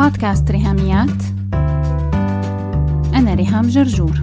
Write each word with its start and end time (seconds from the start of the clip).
بودكاست 0.00 0.50
ريهاميات. 0.50 1.22
أنا 3.14 3.34
ريهام 3.34 3.68
جرجور. 3.68 4.20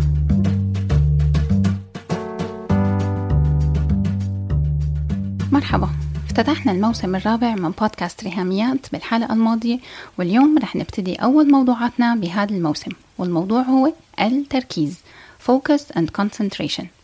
مرحبا. 5.52 5.90
افتتحنا 6.26 6.72
الموسم 6.72 7.16
الرابع 7.16 7.56
من 7.56 7.72
بودكاست 7.72 8.24
ريهاميات 8.24 8.92
بالحلقة 8.92 9.34
الماضية 9.34 9.80
واليوم 10.18 10.58
رح 10.58 10.76
نبتدي 10.76 11.16
أول 11.16 11.52
موضوعاتنا 11.52 12.16
بهذا 12.16 12.56
الموسم 12.56 12.92
والموضوع 13.18 13.62
هو 13.62 13.94
التركيز 14.22 15.00
Focus 15.48 15.82
and 15.98 16.08
Concentration. 16.22 16.97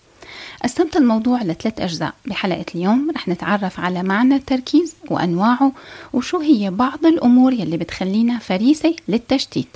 قسمت 0.64 0.98
الموضوع 0.98 1.44
لثلاث 1.44 1.82
أجزاء 1.82 2.14
بحلقة 2.26 2.66
اليوم. 2.76 3.12
رح 3.16 3.28
نتعرف 3.28 3.80
على 3.80 4.04
معنى 4.04 4.36
التركيز 4.36 4.96
وأنواعه 5.10 5.72
وشو 6.14 6.40
هي 6.40 6.72
بعض 6.72 7.06
الأمور 7.06 7.54
يلي 7.54 7.78
بتخلينا 7.78 8.40
فريسة 8.40 8.96
للتشتيت. 9.08 9.68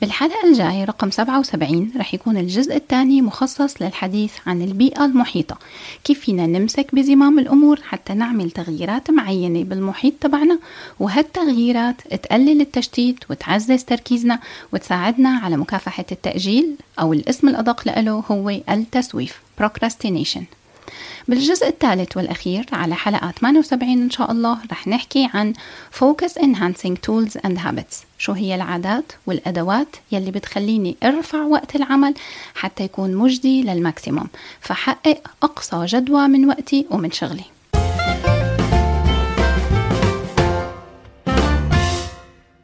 بالحلقة 0.00 0.48
الجاية 0.48 0.84
رقم 0.84 1.10
77 1.10 1.92
رح 1.96 2.14
يكون 2.14 2.36
الجزء 2.36 2.76
الثاني 2.76 3.22
مخصص 3.22 3.82
للحديث 3.82 4.32
عن 4.46 4.62
البيئة 4.62 5.04
المحيطة. 5.04 5.58
كيف 6.04 6.20
فينا 6.20 6.46
نمسك 6.46 6.94
بزمام 6.94 7.38
الأمور 7.38 7.80
حتى 7.82 8.14
نعمل 8.14 8.50
تغييرات 8.50 9.10
معينة 9.10 9.64
بالمحيط 9.64 10.14
تبعنا؟ 10.20 10.58
وهالتغييرات 11.00 11.96
تقلل 12.00 12.60
التشتيت 12.60 13.30
وتعزز 13.30 13.84
تركيزنا 13.84 14.40
وتساعدنا 14.72 15.28
على 15.28 15.56
مكافحة 15.56 16.06
التأجيل 16.12 16.76
أو 17.00 17.12
الاسم 17.12 17.48
الأدق 17.48 18.00
له 18.00 18.24
هو 18.30 18.50
التسويف. 18.50 19.40
Procrastination. 19.60 20.57
بالجزء 21.28 21.68
الثالث 21.68 22.16
والأخير 22.16 22.66
على 22.72 22.94
حلقة 22.94 23.30
78 23.40 24.02
إن 24.02 24.10
شاء 24.10 24.32
الله 24.32 24.58
رح 24.72 24.88
نحكي 24.88 25.28
عن 25.34 25.54
Focus 25.98 26.32
Enhancing 26.32 26.94
Tools 27.06 27.40
and 27.46 27.58
Habits. 27.58 28.04
شو 28.18 28.32
هي 28.32 28.54
العادات 28.54 29.12
والأدوات 29.26 29.96
يلي 30.12 30.30
بتخليني 30.30 30.96
أرفع 31.02 31.42
وقت 31.42 31.76
العمل 31.76 32.14
حتى 32.54 32.84
يكون 32.84 33.14
مجدي 33.14 33.62
للماكسيموم؟ 33.62 34.28
فحقق 34.60 35.20
أقصى 35.42 35.86
جدوى 35.86 36.28
من 36.28 36.48
وقتي 36.48 36.86
ومن 36.90 37.10
شغلي. 37.10 37.44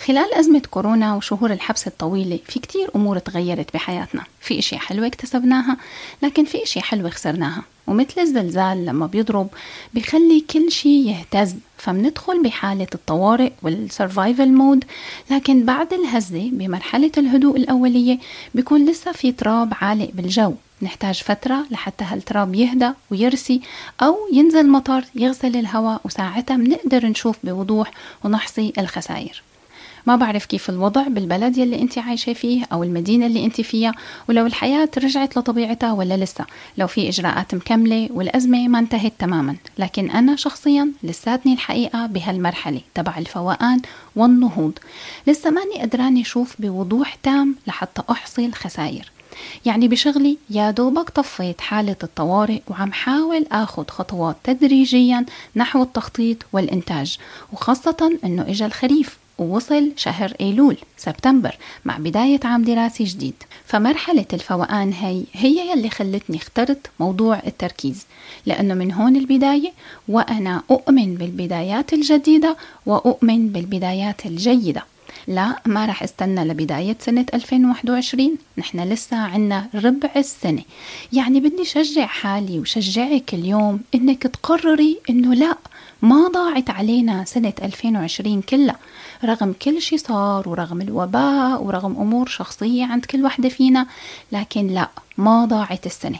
خلال 0.06 0.34
أزمة 0.34 0.62
كورونا 0.70 1.14
وشهور 1.14 1.52
الحبس 1.52 1.86
الطويلة 1.86 2.38
في 2.46 2.58
كتير 2.60 2.90
أمور 2.96 3.18
تغيرت 3.18 3.74
بحياتنا. 3.74 4.24
في 4.40 4.58
إشياء 4.58 4.80
حلوة 4.80 5.06
اكتسبناها 5.06 5.76
لكن 6.22 6.44
في 6.44 6.62
إشياء 6.62 6.84
حلوة 6.84 7.10
خسرناها. 7.10 7.62
ومثل 7.86 8.20
الزلزال 8.20 8.86
لما 8.86 9.06
بيضرب 9.06 9.48
بيخلي 9.94 10.40
كل 10.40 10.70
شيء 10.70 11.08
يهتز 11.08 11.54
فمندخل 11.78 12.42
بحالة 12.42 12.86
الطوارئ 12.94 13.52
وال 13.62 13.80
survival 13.80 14.52
mode 14.52 14.84
لكن 15.30 15.64
بعد 15.64 15.92
الهزة 15.92 16.50
بمرحلة 16.52 17.12
الهدوء 17.18 17.56
الأولية 17.56 18.18
بيكون 18.54 18.90
لسه 18.90 19.12
في 19.12 19.32
تراب 19.32 19.72
عالق 19.80 20.10
بالجو. 20.14 20.54
نحتاج 20.82 21.22
فترة 21.22 21.66
لحتى 21.70 22.04
هالتراب 22.04 22.54
يهدى 22.54 22.90
ويرسي 23.10 23.60
أو 24.02 24.16
ينزل 24.32 24.68
مطر 24.68 25.04
يغسل 25.14 25.56
الهواء 25.56 26.00
وساعتها 26.04 26.56
بنقدر 26.56 27.06
نشوف 27.06 27.36
بوضوح 27.44 27.90
ونحصي 28.24 28.72
الخسائر. 28.78 29.42
ما 30.06 30.16
بعرف 30.16 30.46
كيف 30.46 30.70
الوضع 30.70 31.02
بالبلد 31.08 31.58
يلي 31.58 31.82
انت 31.82 31.98
عايشة 31.98 32.32
فيه 32.32 32.64
أو 32.72 32.82
المدينة 32.82 33.26
اللي 33.26 33.44
انت 33.44 33.60
فيها 33.60 33.92
ولو 34.28 34.46
الحياة 34.46 34.88
رجعت 34.98 35.38
لطبيعتها 35.38 35.92
ولا 35.92 36.16
لسه 36.16 36.44
لو 36.78 36.86
في 36.86 37.08
إجراءات 37.08 37.54
مكملة 37.54 38.08
والأزمة 38.12 38.68
ما 38.68 38.78
انتهت 38.78 39.12
تماما. 39.18 39.56
لكن 39.78 40.10
أنا 40.10 40.36
شخصيا 40.36 40.92
لساتني 41.02 41.52
الحقيقة 41.52 42.06
بهالمرحلة 42.06 42.80
تبع 42.94 43.18
الفوقان 43.18 43.80
والنهوض. 44.16 44.78
لسه 45.26 45.50
ماني 45.50 45.82
قدراني 45.82 46.22
أشوف 46.22 46.54
بوضوح 46.58 47.14
تام 47.14 47.56
لحتى 47.66 48.02
احصي 48.10 48.46
الخسائر 48.46 49.10
يعني 49.66 49.88
بشغلي 49.88 50.38
يا 50.50 50.70
دوبك 50.70 51.10
طفيت 51.10 51.60
حالة 51.60 51.96
الطوارئ 52.02 52.60
وعم 52.68 52.92
حاول 52.92 53.46
آخذ 53.52 53.84
خطوات 53.88 54.36
تدريجيا 54.44 55.26
نحو 55.56 55.82
التخطيط 55.82 56.36
والإنتاج. 56.52 57.18
وخاصة 57.52 58.18
إنه 58.24 58.42
إجا 58.42 58.66
الخريف. 58.66 59.23
ووصل 59.38 59.92
شهر 59.96 60.32
أيلول 60.40 60.76
سبتمبر 60.96 61.56
مع 61.84 61.96
بداية 61.96 62.40
عام 62.44 62.64
دراسي 62.64 63.04
جديد. 63.04 63.34
فمرحلة 63.66 64.26
الفوقان 64.32 64.92
هي 64.92 65.22
هي 65.32 65.70
يلي 65.70 65.90
خلتني 65.90 66.36
اخترت 66.36 66.90
موضوع 67.00 67.42
التركيز. 67.46 68.06
لأنه 68.46 68.74
من 68.74 68.92
هون 68.92 69.16
البداية 69.16 69.72
وأنا 70.08 70.62
أؤمن 70.70 71.14
بالبدايات 71.14 71.92
الجديدة 71.92 72.56
وأؤمن 72.86 73.48
بالبدايات 73.48 74.26
الجيدة. 74.26 74.84
لا 75.28 75.62
ما 75.66 75.86
راح 75.86 76.02
استنى 76.02 76.44
لبداية 76.44 76.96
سنة 77.00 77.26
2021 77.34 78.36
نحن 78.58 78.80
لسه 78.80 79.16
عنا 79.16 79.68
ربع 79.74 80.10
السنة. 80.16 80.62
يعني 81.12 81.40
بدي 81.40 81.64
شجع 81.64 82.06
حالي 82.06 82.58
وشجعك 82.58 83.34
اليوم 83.34 83.80
إنك 83.94 84.22
تقرري 84.22 84.98
إنه 85.10 85.34
لا 85.34 85.56
ما 86.04 86.28
ضاعت 86.28 86.70
علينا 86.70 87.24
سنة 87.24 87.52
2020 87.62 88.42
كلها. 88.42 88.76
رغم 89.24 89.54
كل 89.62 89.82
شي 89.82 89.98
صار 89.98 90.48
ورغم 90.48 90.80
الوباء 90.80 91.62
ورغم 91.62 91.96
أمور 91.96 92.28
شخصية 92.28 92.84
عند 92.84 93.04
كل 93.04 93.24
وحدة 93.24 93.48
فينا 93.48 93.86
لكن 94.32 94.66
لا 94.66 94.88
ما 95.18 95.44
ضاعت 95.44 95.86
السنة. 95.86 96.18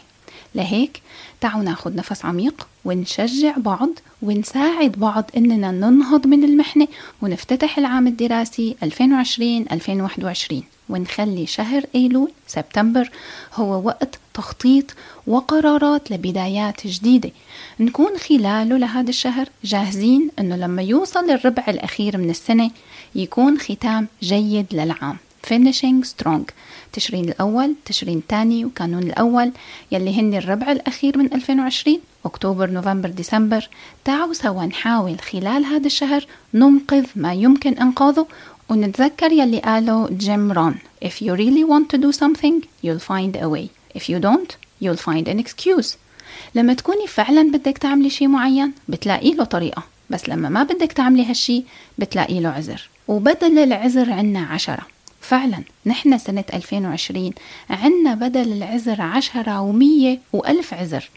لهيك 0.55 1.01
تعالوا 1.41 1.63
ناخد 1.63 1.95
نفس 1.95 2.25
عميق 2.25 2.67
ونشجع 2.85 3.57
بعض 3.57 3.89
ونساعد 4.21 4.91
بعض 4.91 5.25
إننا 5.37 5.71
ننهض 5.71 6.27
من 6.27 6.43
المحنة 6.43 6.87
ونفتتح 7.21 7.77
العام 7.77 8.07
الدراسي 8.07 8.75
2020-2021 8.85 10.74
ونخلي 10.89 11.45
شهر 11.45 11.85
أيلول 11.95 12.31
سبتمبر 12.47 13.09
هو 13.53 13.87
وقت 13.87 14.19
تخطيط 14.33 14.85
وقرارات 15.27 16.11
لبدايات 16.11 16.87
جديدة. 16.87 17.31
نكون 17.79 18.17
خلاله 18.17 18.77
لهذا 18.77 19.09
الشهر 19.09 19.49
جاهزين 19.63 20.29
أنه 20.39 20.55
لما 20.55 20.81
يوصل 20.81 21.29
الربع 21.29 21.63
الأخير 21.67 22.17
من 22.17 22.29
السنة 22.29 22.71
يكون 23.15 23.59
ختام 23.59 24.07
جيد 24.21 24.65
للعام. 24.71 25.17
Finishing 25.47 26.05
strong. 26.05 26.51
تشرين 26.93 27.29
الأول 27.29 27.75
تشرين 27.85 28.17
الثاني 28.17 28.65
وكانون 28.65 29.03
الأول. 29.03 29.51
يلي 29.91 30.19
هن 30.19 30.33
الربع 30.33 30.71
الأخير 30.71 31.17
من 31.17 31.33
2020 31.33 31.99
أكتوبر 32.25 32.69
نوفمبر 32.69 33.09
ديسمبر. 33.09 33.69
تعالوا 34.05 34.33
سوا 34.33 34.65
نحاول 34.65 35.19
خلال 35.19 35.65
هذا 35.65 35.85
الشهر 35.87 36.25
ننقذ 36.53 37.05
ما 37.15 37.33
يمكن 37.33 37.73
إنقاذه 37.73 38.27
ونتذكر 38.69 39.31
يلي 39.31 39.59
قاله 39.59 40.09
جيم 40.09 40.51
رون 40.51 40.75
If 41.05 41.21
you 41.21 41.35
really 41.35 41.63
want 41.63 41.89
to 41.89 41.97
do 41.97 42.11
something 42.11 42.63
you'll 42.83 43.05
find 43.11 43.35
a 43.35 43.49
way. 43.49 43.69
If 43.97 44.09
you 44.09 44.19
don't 44.19 44.55
you'll 44.81 45.03
find 45.07 45.27
an 45.27 45.39
excuse. 45.39 45.97
لما 46.55 46.73
تكوني 46.73 47.07
فعلا 47.07 47.51
بدك 47.51 47.77
تعملي 47.77 48.09
شي 48.09 48.27
معين 48.27 48.71
بتلاقي 48.87 49.33
له 49.33 49.43
طريقة. 49.43 49.83
بس 50.09 50.29
لما 50.29 50.49
ما 50.49 50.63
بدك 50.63 50.91
تعملي 50.91 51.25
هالشي 51.25 51.63
بتلاقي 51.97 52.39
له 52.39 52.49
عذر. 52.49 52.89
وبدل 53.07 53.59
العذر 53.59 54.11
عنا 54.11 54.39
عشرة. 54.39 54.85
فعلا 55.21 55.63
نحن 55.85 56.17
سنة 56.17 56.43
2020 56.53 57.33
عنا 57.69 58.13
بدل 58.13 58.53
العذر 58.53 59.01
عشرة 59.01 59.61
ومية 59.61 60.19
وألف 60.33 60.73
عذر. 60.73 61.09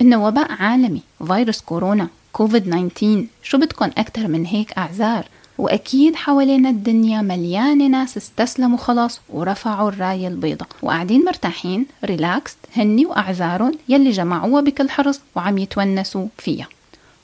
إنه 0.00 0.26
وباء 0.26 0.52
عالمي 0.52 1.02
فيروس 1.26 1.60
كورونا 1.60 2.08
كوفيد 2.32 2.90
19 2.94 3.26
شو 3.42 3.58
بدكن 3.58 3.90
أكتر 3.98 4.28
من 4.28 4.46
هيك 4.46 4.72
أعذار؟ 4.78 5.24
وأكيد 5.60 6.16
حوالينا 6.16 6.70
الدنيا 6.70 7.22
مليانة 7.22 7.86
ناس 7.86 8.16
استسلموا 8.16 8.78
خلاص 8.78 9.20
ورفعوا 9.28 9.88
الراية 9.88 10.28
البيضة 10.28 10.66
وقاعدين 10.82 11.24
مرتاحين 11.24 11.86
relaxed 12.04 12.58
هني 12.76 13.06
وأعذارهم 13.06 13.72
يلي 13.88 14.10
جمعوها 14.10 14.60
بكل 14.60 14.90
حرص 14.90 15.20
وعم 15.34 15.58
يتونسوا 15.58 16.26
فيها. 16.38 16.68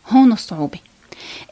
هون 0.08 0.32
الصعوبة. 0.32 0.78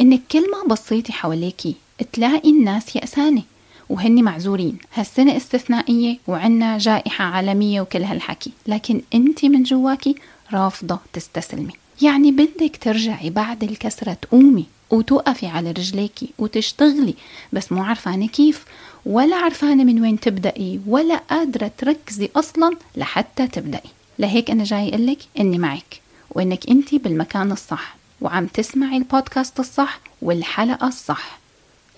إنك 0.01 0.21
كل 0.33 0.51
ما 0.51 0.69
بصيتي 0.75 1.13
حواليكي 1.13 1.75
تلاقي 2.13 2.51
الناس 2.51 2.97
يأسانة 2.97 3.43
وهني 3.89 4.23
معذورين. 4.23 4.79
هالسنة 4.95 5.37
استثنائية 5.37 6.19
وعنا 6.27 6.79
جائحة 6.79 7.25
عالمية 7.25 7.81
وكل 7.81 8.03
هالحكي. 8.03 8.51
لكن 8.67 9.01
أنت 9.15 9.45
من 9.45 9.63
جواكي 9.63 10.15
رافضة 10.53 10.99
تستسلمي. 11.13 11.73
يعني 12.03 12.31
بدك 12.33 12.77
ترجعي 12.81 13.31
بعد 13.31 13.65
الكسرة 13.65 14.13
تقومي. 14.13 14.67
وتوقفي 14.91 15.47
على 15.47 15.71
رجليكي 15.71 16.29
وتشتغلي. 16.39 17.15
بس 17.53 17.73
مو 17.73 17.85
عرفانة 17.85 18.29
كيف 18.29 18.65
ولا 19.07 19.37
عرفانة 19.37 19.85
من 19.85 20.01
وين 20.01 20.21
تبدأي 20.21 20.81
ولا 20.87 21.17
قادرة 21.17 21.71
تركزي 21.79 22.31
أصلا 22.37 22.77
لحتى 22.97 23.47
تبدأي. 23.47 23.91
لهيك 24.19 24.51
أنا 24.51 24.65
جاي 24.65 24.89
أقولك 24.89 25.19
إني 25.39 25.59
معك 25.59 26.01
وإنك 26.31 26.69
أنت 26.71 26.95
بالمكان 26.95 27.53
الصح 27.53 27.97
وعم 28.21 28.47
تسمعي 28.47 28.97
البودكاست 28.97 29.61
الصح 29.61 30.01
والحلقة 30.23 30.89
الصح. 30.89 31.39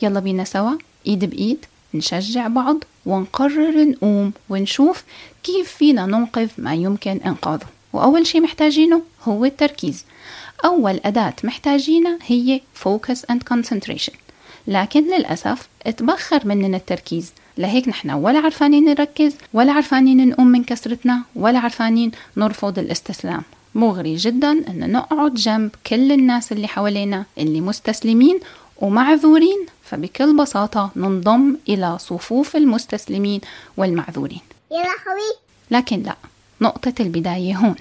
يلا 0.03 0.21
بينا 0.21 0.45
سوا 0.45 0.73
إيد 1.07 1.25
بإيد 1.25 1.65
نشجع 1.95 2.49
بعض 2.49 2.77
ونقرر 3.07 3.85
نقوم 3.85 4.33
ونشوف 4.49 5.05
كيف 5.43 5.73
فينا 5.73 6.07
ننقذ 6.07 6.49
ما 6.59 6.75
يمكن 6.75 7.21
إنقاذه. 7.27 7.67
وأول 7.93 8.27
شي 8.27 8.41
محتاجينه 8.41 9.03
هو 9.23 9.45
التركيز. 9.45 10.05
أول 10.65 11.01
أداة 11.05 11.35
محتاجينها 11.45 12.19
هي 12.27 12.61
focus 12.85 13.19
and 13.33 13.55
concentration. 13.55 14.15
لكن 14.67 15.17
للأسف 15.17 15.69
اتبخر 15.87 16.47
مننا 16.47 16.77
التركيز. 16.77 17.33
لهيك 17.59 17.89
نحن 17.89 18.11
ولا 18.11 18.39
عرفانين 18.39 18.85
نركز 18.85 19.35
ولا 19.53 19.73
عرفانين 19.73 20.29
نقوم 20.29 20.47
من 20.47 20.65
كسرتنا 20.65 21.23
ولا 21.37 21.59
عرفانين 21.59 22.11
نرفض 22.37 22.79
الاستسلام. 22.79 23.43
مغري 23.75 24.17
جدا 24.17 24.51
أن 24.51 24.93
نقعد 24.93 25.35
جنب 25.35 25.71
كل 25.87 26.13
الناس 26.13 26.53
اللي 26.53 26.69
حوالينا 26.69 27.25
اللي 27.39 27.61
مستسلمين 27.61 28.41
ومعذورين. 28.81 29.67
فبكل 29.83 30.37
بساطة 30.37 30.91
ننضم 30.97 31.57
إلى 31.69 31.99
صفوف 31.99 32.57
المستسلمين 32.57 33.41
والمعذورين. 33.77 34.41
يا 34.71 34.77
لهوي 34.77 35.37
لكن 35.71 36.03
لا 36.03 36.17
نقطة 36.61 36.95
البداية 37.01 37.57
هون. 37.57 37.77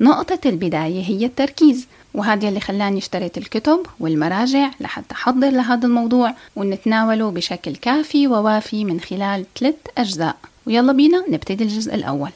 نقطة 0.00 0.48
البداية 0.48 1.02
هي 1.02 1.26
التركيز. 1.26 1.86
وهذا 2.14 2.48
اللي 2.48 2.60
خلاني 2.60 2.98
اشتريت 2.98 3.38
الكتب 3.38 3.80
والمراجع 4.00 4.70
لحتى 4.80 5.14
أحضر 5.14 5.50
لهذا 5.50 5.86
الموضوع 5.86 6.34
ونتناوله 6.56 7.30
بشكل 7.30 7.76
كافي 7.76 8.26
ووافي 8.26 8.84
من 8.84 9.00
خلال 9.00 9.44
ثلاث 9.58 9.74
أجزاء. 9.98 10.36
ويلا 10.66 10.92
بينا 10.92 11.24
نبتدي 11.30 11.64
الجزء 11.64 11.94
الأول. 11.94 12.30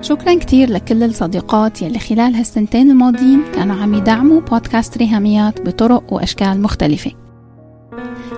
شكرا 0.00 0.34
كتير 0.34 0.70
لكل 0.70 1.02
الصديقات 1.02 1.82
يلي 1.82 1.98
خلال 1.98 2.34
هالسنتين 2.34 2.90
الماضيين 2.90 3.42
كانوا 3.54 3.82
عم 3.82 3.94
يدعموا 3.94 4.40
بودكاست 4.40 4.98
ريهاميات 4.98 5.60
بطرق 5.60 6.12
وأشكال 6.12 6.62
مختلفة. 6.62 7.12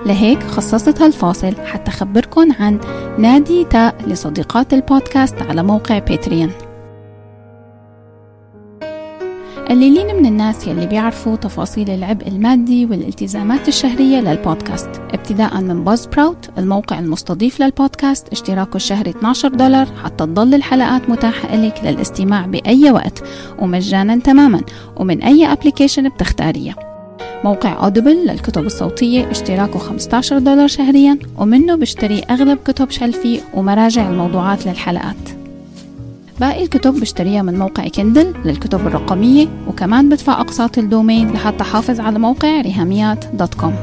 لهيك 0.05 0.43
خصصت 0.43 1.01
هالفاصل 1.01 1.55
حتى 1.65 1.91
أخبركن 1.91 2.51
عن 2.51 2.79
نادي 3.19 3.63
تاء 3.63 3.95
لصديقات 4.07 4.73
البودكاست 4.73 5.41
على 5.41 5.63
موقع 5.63 5.99
Patreon 5.99 6.51
قليلين 9.69 10.15
من 10.15 10.25
الناس 10.25 10.67
يلي 10.67 10.87
بيعرفوا 10.87 11.35
تفاصيل 11.35 11.89
العبء 11.89 12.27
المادي 12.27 12.85
والالتزامات 12.85 13.67
الشهرية 13.67 14.19
للبودكاست. 14.19 14.89
ابتداء 15.13 15.61
من 15.61 15.83
Buzzsprout 15.83 16.49
الموقع 16.57 16.99
المستضيف 16.99 17.59
للبودكاست. 17.59 18.29
اشتراكه 18.29 18.75
الشهري 18.75 19.09
12 19.09 19.49
دولار 19.49 19.87
حتى 20.03 20.25
تضل 20.25 20.53
الحلقات 20.53 21.09
متاحة 21.09 21.55
لك 21.55 21.81
للاستماع 21.83 22.45
بأي 22.45 22.91
وقت 22.91 23.23
ومجانا 23.59 24.15
تماما 24.19 24.61
ومن 24.97 25.23
أي 25.23 25.45
application 25.51 26.09
بتختاريه 26.09 26.75
موقع 27.43 27.83
Audible 27.83 28.27
للكتب 28.27 28.65
الصوتية 28.65 29.31
اشتراكه 29.31 29.79
15 29.79 30.39
دولار 30.39 30.67
شهريا 30.67 31.19
ومنه 31.37 31.75
بشتري 31.75 32.19
أغلب 32.19 32.57
كتب 32.65 32.91
شلفي 32.91 33.39
ومراجع 33.53 34.09
الموضوعات 34.09 34.67
للحلقات. 34.67 35.44
باقي 36.39 36.63
الكتب؟ 36.63 36.93
بشتريها 36.99 37.41
من 37.41 37.59
موقع 37.59 37.87
Kindle 37.87 38.33
للكتب 38.45 38.87
الرقمية 38.87 39.47
وكمان 39.67 40.09
بدفع 40.09 40.41
أقساط 40.41 40.77
ال 40.77 40.85
domain 40.85 41.31
لحتى 41.31 41.63
حافظ 41.63 41.99
على 41.99 42.19
موقع 42.19 42.61
ريهاميات 42.61 43.25
dot 43.33 43.53
com. 43.53 43.75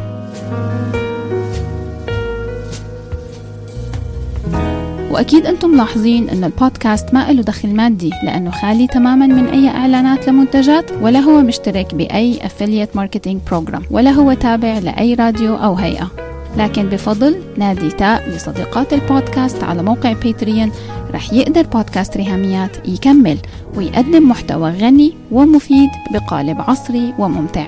وأكيد 5.10 5.46
أنتم 5.46 5.70
ملاحظين 5.70 6.28
أن 6.28 6.44
البودكاست 6.44 7.14
ما 7.14 7.32
له 7.32 7.42
دخل 7.42 7.68
مادي 7.68 8.10
لأنه 8.24 8.50
خالي 8.50 8.86
تماما 8.86 9.26
من 9.26 9.46
أي 9.46 9.68
إعلانات 9.68 10.28
لمنتجات 10.28 10.90
ولا 11.00 11.20
هو 11.20 11.40
مشترك 11.40 11.94
بأي 11.94 12.38
affiliate 12.40 12.98
marketing 12.98 13.52
program 13.52 13.82
ولا 13.90 14.10
هو 14.10 14.32
تابع 14.32 14.78
لأي 14.78 15.14
راديو 15.14 15.54
أو 15.54 15.74
هيئة. 15.74 16.31
لكن 16.56 16.88
بفضل 16.88 17.36
نادي 17.56 17.90
تاء 17.90 18.28
لصديقات 18.28 18.92
البودكاست 18.92 19.64
على 19.64 19.82
موقع 19.82 20.12
باتريون 20.12 20.72
رح 21.10 21.32
يقدر 21.32 21.62
بودكاست 21.62 22.16
ريهاميات 22.16 22.88
يكمل 22.88 23.38
ويقدم 23.76 24.28
محتوى 24.28 24.70
غني 24.70 25.14
ومفيد 25.30 25.90
بقالب 26.12 26.60
عصري 26.60 27.14
وممتع. 27.18 27.66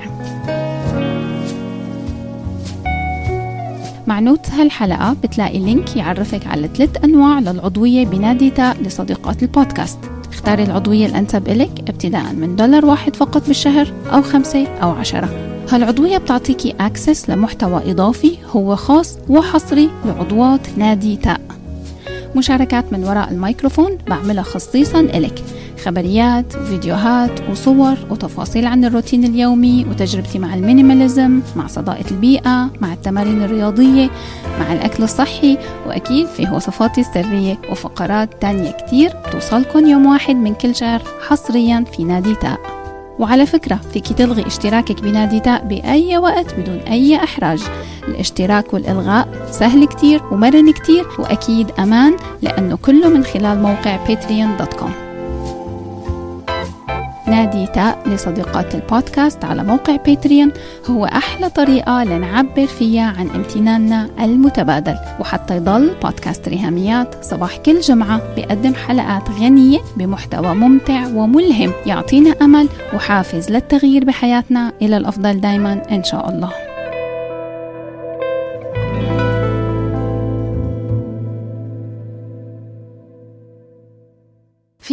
مع 4.06 4.20
note 4.20 4.50
هالحلقة 4.50 5.16
بتلاقي 5.22 5.58
link 5.58 5.96
يعرفك 5.96 6.46
على 6.46 6.68
ثلاث 6.74 7.04
أنواع 7.04 7.40
للعضوية 7.40 8.06
بنادي 8.06 8.50
تاء 8.50 8.76
لصديقات 8.82 9.42
البودكاست. 9.42 9.98
اختاري 10.32 10.62
العضوية 10.62 11.06
الأنسب 11.06 11.48
إلك 11.48 11.70
ابتداء 11.88 12.32
من 12.32 12.56
دولار 12.56 12.86
واحد 12.86 13.16
فقط 13.16 13.46
بالشهر 13.46 13.92
أو 14.12 14.22
خمسة 14.22 14.66
أو 14.66 14.90
عشرة. 14.90 15.53
هالعضوية 15.70 16.18
بتعطيكي 16.18 16.74
access 16.80 17.30
لمحتوى 17.30 17.90
إضافي 17.90 18.38
هو 18.50 18.76
خاص 18.76 19.18
وحصري 19.28 19.90
لعضوات 20.04 20.78
نادي 20.78 21.16
تاء 21.16 21.40
مشاركات 22.36 22.92
من 22.92 23.04
وراء 23.04 23.30
الميكروفون 23.30 23.98
بعملها 24.08 24.42
خصيصا 24.42 25.00
إلك. 25.00 25.42
خبريات 25.84 26.56
وفيديوهات 26.56 27.50
وصور 27.50 27.94
وتفاصيل 28.10 28.66
عن 28.66 28.84
الروتين 28.84 29.24
اليومي 29.24 29.86
وتجربتي 29.90 30.38
مع 30.38 30.54
ال 30.54 30.62
minimalism 30.62 31.40
مع 31.56 31.66
صداقة 31.66 32.04
البيئة 32.10 32.70
مع 32.80 32.92
التمارين 32.92 33.42
الرياضية 33.42 34.10
مع 34.60 34.72
الأكل 34.72 35.02
الصحي 35.02 35.58
وأكيد 35.86 36.26
فيه 36.26 36.50
وصفاتي 36.50 37.00
السرية 37.00 37.58
وفقرات 37.70 38.42
تانية 38.42 38.70
كتير 38.70 39.10
توصلكن 39.32 39.88
يوم 39.88 40.06
واحد 40.06 40.36
من 40.36 40.54
كل 40.54 40.74
شهر 40.74 41.02
حصريا 41.28 41.84
في 41.96 42.04
نادي 42.04 42.34
تاء 42.34 42.73
وعلى 43.18 43.46
فكرة 43.46 43.80
فيك 43.92 44.12
تلغي 44.12 44.46
اشتراكك 44.46 45.02
بنادي 45.02 45.40
تاء 45.40 45.64
بأي 45.64 46.18
وقت 46.18 46.54
بدون 46.54 46.78
أي 46.78 47.16
إحراج. 47.16 47.62
الاشتراك 48.08 48.74
والإلغاء 48.74 49.48
سهل 49.50 49.84
كتير 49.84 50.22
ومرن 50.32 50.72
كتير 50.72 51.06
وأكيد 51.18 51.70
أمان 51.70 52.16
لأنه 52.42 52.76
كله 52.76 53.08
من 53.08 53.24
خلال 53.24 53.62
موقع 53.62 54.06
patreon.com 54.06 55.03
نادي 57.26 57.66
تاء 57.66 58.08
لصديقات 58.08 58.74
البودكاست 58.74 59.44
على 59.44 59.64
موقع 59.64 59.96
باتريون. 59.96 60.52
هو 60.86 61.04
أحلى 61.04 61.50
طريقة 61.50 62.04
لنعبر 62.04 62.66
فيها 62.66 63.14
عن 63.18 63.28
امتناننا 63.28 64.08
المتبادل. 64.20 64.96
وحتى 65.20 65.56
يضل 65.56 65.90
بودكاست 66.02 66.48
ريهاميات 66.48 67.24
صباح 67.24 67.56
كل 67.56 67.80
جمعة 67.80 68.34
بيقدم 68.34 68.74
حلقات 68.74 69.30
غنية 69.30 69.78
بمحتوى 69.96 70.54
ممتع 70.54 71.06
وملهم 71.06 71.72
يعطينا 71.86 72.34
أمل 72.42 72.68
وحافز 72.94 73.50
للتغيير 73.50 74.04
بحياتنا. 74.04 74.72
إلى 74.82 74.96
الأفضل 74.96 75.40
دايما 75.40 75.82
إن 75.90 76.04
شاء 76.04 76.28
الله. 76.28 76.73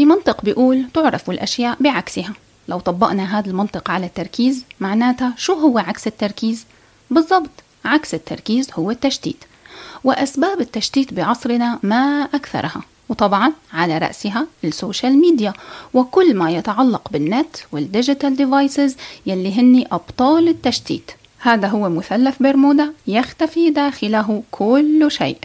في 0.01 0.05
منطق 0.05 0.41
بيقول 0.41 0.85
تعرف 0.93 1.29
الأشياء 1.29 1.77
بعكسها. 1.79 2.33
لو 2.67 2.79
طبقنا 2.79 3.39
هذا 3.39 3.49
المنطق 3.49 3.91
على 3.91 4.05
التركيز 4.05 4.65
معناتها 4.79 5.33
شو 5.37 5.53
هو 5.53 5.77
عكس 5.77 6.07
التركيز؟ 6.07 6.65
بالضبط 7.11 7.49
عكس 7.85 8.13
التركيز 8.13 8.69
هو 8.73 8.91
التشتيت. 8.91 9.43
وأسباب 10.03 10.61
التشتيت 10.61 11.13
بعصرنا 11.13 11.79
ما 11.83 12.29
أكثرها 12.33 12.81
وطبعا 13.09 13.53
على 13.73 13.97
رأسها 13.97 14.47
ال 14.63 14.71
social 14.71 15.17
media 15.17 15.53
وكل 15.93 16.35
ما 16.35 16.51
يتعلق 16.51 17.09
بال 17.11 17.29
net 17.29 17.55
وال 17.71 17.85
digital 17.85 18.35
devices 18.35 18.95
يلي 19.25 19.53
هني 19.53 19.87
أبطال 19.91 20.47
التشتيت. 20.47 21.11
هذا 21.39 21.67
هو 21.67 21.89
مثلث 21.89 22.35
برمودا 22.39 22.93
يختفي 23.07 23.69
داخله 23.69 24.43
كل 24.51 25.11
شيء 25.11 25.37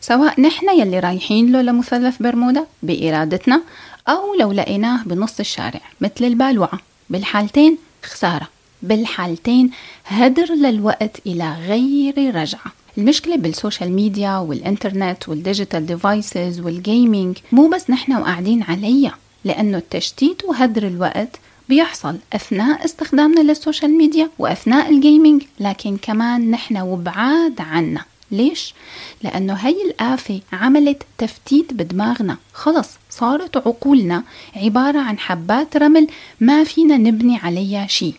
سواء 0.00 0.40
نحن 0.40 0.80
يلي 0.80 1.00
رايحين 1.00 1.52
له 1.52 1.62
لمثلث 1.62 2.22
برمودا 2.22 2.66
بإرادتنا 2.82 3.62
أو 4.08 4.34
لو 4.34 4.52
لقيناه 4.52 5.02
بنص 5.04 5.40
الشارع 5.40 5.80
مثل 6.00 6.24
البالوعة 6.24 6.78
بالحالتين 7.10 7.78
خسارة. 8.02 8.48
بالحالتين 8.82 9.70
هدر 10.06 10.54
للوقت 10.54 11.20
إلى 11.26 11.56
غير 11.66 12.34
رجعة. 12.34 12.72
المشكلة 12.98 13.36
بال 13.36 13.50
social 13.50 13.92
media 13.92 14.38
والإنترنت 14.38 15.28
وال 15.28 15.41
digital 15.41 15.86
devices 15.86 16.60
وال 16.60 16.79
gaming 16.79 17.38
مو 17.52 17.68
بس 17.68 17.90
نحن 17.90 18.12
وقاعدين 18.12 18.62
عليها 18.62 19.18
لأنه 19.44 19.78
التشتيت 19.78 20.44
وهدر 20.44 20.86
الوقت 20.86 21.40
بيحصل 21.68 22.16
أثناء 22.32 22.84
استخدامنا 22.84 23.40
لل 23.40 23.52
social 23.52 23.90
media 23.98 24.30
وأثناء 24.38 24.90
ال 24.90 24.97
gaming 24.97 25.42
لكن 25.60 25.96
كمان 25.96 26.50
نحن 26.50 26.76
وبعاد 26.76 27.60
عنا. 27.60 28.04
ليش؟ 28.32 28.74
لأنه 29.22 29.54
هي 29.54 29.76
الآفة 29.86 30.40
عملت 30.52 31.02
تفتيت 31.18 31.72
بدماغنا. 31.72 32.36
خلص 32.52 32.88
صارت 33.10 33.56
عقولنا 33.56 34.22
عبارة 34.56 34.98
عن 34.98 35.18
حبات 35.18 35.76
رمل 35.76 36.06
ما 36.40 36.64
فينا 36.64 36.96
نبني 36.96 37.36
عليها 37.36 37.86
شيء. 37.86 38.14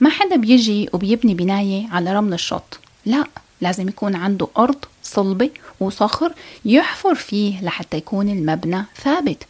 ما 0.00 0.10
حدا 0.10 0.36
بيجي 0.36 0.88
وبيبني 0.92 1.34
بناية 1.34 1.88
على 1.92 2.12
رمل 2.16 2.32
الشط. 2.32 2.78
لا 3.06 3.24
لازم 3.60 3.88
يكون 3.88 4.14
عنده 4.16 4.48
أرض 4.58 4.84
صلبة 5.02 5.50
وصخر 5.80 6.32
يحفر 6.64 7.14
فيه 7.14 7.64
لحتى 7.64 7.96
يكون 7.96 8.28
المبنى 8.28 8.84
ثابت. 9.02 9.42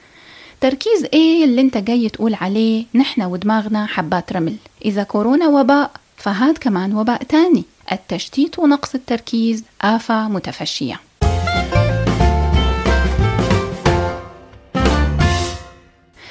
تركيز 0.60 1.06
إيه 1.12 1.44
اللي 1.44 1.60
أنت 1.60 1.76
جاي 1.76 2.08
تقول 2.08 2.34
عليه؟ 2.34 2.84
نحن 2.94 3.22
ودماغنا 3.22 3.86
حبات 3.86 4.32
رمل. 4.32 4.56
إذا 4.84 5.02
كورونا 5.02 5.48
وباء 5.48 5.90
فهاد 6.16 6.58
كمان 6.58 6.94
وباء 6.94 7.22
تاني. 7.22 7.64
التشتيت 7.92 8.58
ونقص 8.58 8.94
التركيز 8.94 9.64
آفة 9.82 10.28
متفشية. 10.28 11.00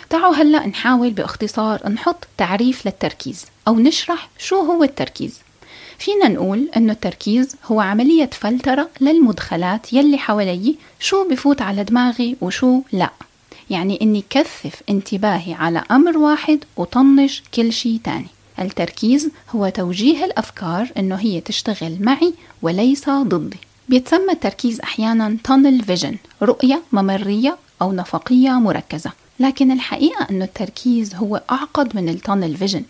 تعالوا 0.09 0.35
هلأ 0.35 0.67
نحاول 0.67 1.11
باختصار 1.11 1.89
نحط 1.89 2.27
تعريف 2.37 2.85
للتركيز 2.85 3.45
أو 3.67 3.79
نشرح 3.79 4.29
شو 4.37 4.55
هو 4.55 4.83
التركيز. 4.83 5.39
فينا 5.97 6.27
نقول 6.27 6.69
أنه 6.77 6.93
التركيز 6.93 7.55
هو 7.65 7.79
عملية 7.81 8.29
فلترة 8.33 8.89
للمدخلات 9.01 9.93
يلي 9.93 10.17
حوالي 10.17 10.75
شو 10.99 11.29
بفوت 11.29 11.61
على 11.61 11.83
دماغي 11.83 12.35
وشو 12.41 12.81
لا. 12.91 13.09
يعني 13.69 13.99
أني 14.01 14.23
كثف 14.29 14.81
انتباهي 14.89 15.53
على 15.53 15.83
أمر 15.91 16.17
واحد 16.17 16.63
وطنش 16.77 17.43
كل 17.53 17.73
شيء 17.73 17.99
تاني. 18.03 18.27
التركيز 18.61 19.29
هو 19.49 19.69
توجيه 19.69 20.25
الأفكار 20.25 20.87
أنه 20.97 21.15
هي 21.15 21.41
تشتغل 21.41 21.97
معي 21.99 22.33
وليس 22.61 23.09
ضدي. 23.09 23.57
بيتسمى 23.89 24.31
التركيز 24.31 24.79
أحيانا 24.79 25.37
tunnel 25.47 25.85
vision 25.85 26.15
رؤية 26.41 26.81
ممرية 26.91 27.57
أو 27.81 27.93
نفقية 27.93 28.49
مركزة. 28.49 29.11
لكن 29.39 29.71
الحقيقة 29.71 30.27
أنه 30.31 30.45
التركيز 30.45 31.15
هو 31.15 31.41
أعقد 31.51 31.95
من 31.95 32.09
التانل 32.09 32.57
فيجن 32.57 32.83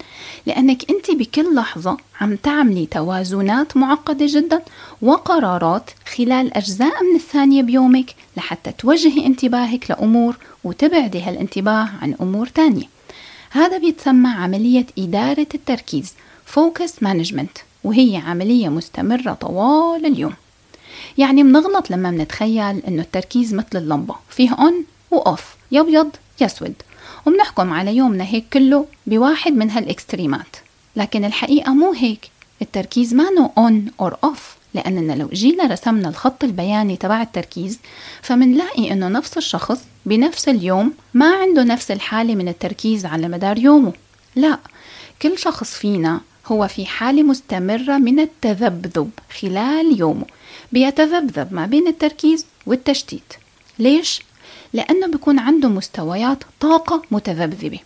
لأنك 0.45 0.89
أنت 0.91 1.11
بكل 1.11 1.55
لحظة 1.55 1.97
عم 2.21 2.35
تعملي 2.35 2.85
توازنات 2.85 3.77
معقدة 3.77 4.25
جدا 4.29 4.61
وقرارات 5.01 5.91
خلال 6.15 6.53
أجزاء 6.57 7.03
من 7.03 7.15
الثانية 7.15 7.61
بيومك 7.61 8.15
لحتى 8.37 8.71
توجهي 8.71 9.25
انتباهك 9.25 9.91
لأمور 9.91 10.37
وتبعدي 10.63 11.21
هالانتباه 11.21 11.89
عن 12.01 12.15
أمور 12.21 12.47
تانية. 12.47 12.98
هذا 13.51 13.77
بيتسمى 13.77 14.29
عملية 14.29 14.85
إدارة 14.97 15.47
التركيز 15.55 16.13
Focus 16.55 17.05
Management 17.05 17.61
وهي 17.83 18.17
عملية 18.17 18.69
مستمرة 18.69 19.33
طوال 19.33 20.05
اليوم. 20.05 20.33
يعني 21.17 21.43
منغلط 21.43 21.91
لما 21.91 22.11
منتخيل 22.11 22.79
إنه 22.87 23.01
التركيز 23.01 23.53
مثل 23.53 23.77
اللمبة 23.77 24.15
فيه 24.29 24.53
on 24.53 24.85
و 25.11 25.22
off 25.22 25.55
يبيض 25.71 26.09
يسود 26.41 26.73
وبنحكم 27.25 27.73
على 27.73 27.95
يومنا 27.95 28.23
هيك 28.23 28.45
كله 28.53 28.85
بواحد 29.07 29.53
من 29.53 29.69
هالإكستريمات. 29.69 30.55
لكن 30.95 31.25
الحقيقة 31.25 31.73
مو 31.73 31.93
هيك 31.93 32.29
التركيز 32.61 33.13
ما 33.13 33.29
نو 33.29 33.51
on 33.57 33.91
or 33.99 34.17
off 34.23 34.58
لأننا 34.73 35.13
لو 35.13 35.29
جينا 35.33 35.63
رسمنا 35.63 36.09
الخط 36.09 36.43
البياني 36.43 36.97
تبع 36.97 37.21
التركيز 37.21 37.79
فمنلاقي 38.21 38.91
إنه 38.91 39.07
نفس 39.07 39.37
الشخص 39.37 39.79
بنفس 40.05 40.49
اليوم 40.49 40.93
ما 41.13 41.35
عنده 41.35 41.63
نفس 41.63 41.91
الحالة 41.91 42.35
من 42.35 42.47
التركيز 42.47 43.05
على 43.05 43.27
مدار 43.27 43.57
يومه. 43.57 43.93
لا 44.35 44.59
كل 45.21 45.37
شخص 45.37 45.73
فينا 45.73 46.21
هو 46.45 46.67
في 46.67 46.85
حالة 46.85 47.23
مستمرة 47.23 47.97
من 47.97 48.19
التذبذب 48.19 49.09
خلال 49.41 49.99
يومه 49.99 50.25
بيتذبذب 50.71 51.53
ما 51.53 51.65
بين 51.65 51.87
التركيز 51.87 52.45
والتشتيت. 52.65 53.33
ليش؟ 53.79 54.21
لأنه 54.73 55.07
بيكون 55.07 55.39
عنده 55.39 55.69
مستويات 55.69 56.43
طاقة 56.59 57.03
متذبذبة. 57.11 57.79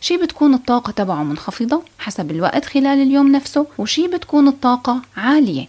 شي 0.00 0.16
بتكون 0.16 0.54
الطاقة 0.54 0.90
تبعه 0.90 1.22
منخفضة 1.22 1.82
حسب 1.98 2.30
الوقت 2.30 2.64
خلال 2.64 3.02
اليوم 3.02 3.32
نفسه 3.32 3.66
وشي 3.78 4.08
بتكون 4.08 4.48
الطاقة 4.48 5.02
عالية. 5.16 5.66